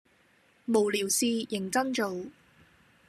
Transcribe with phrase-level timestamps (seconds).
[0.65, 2.25] 無聊事認真做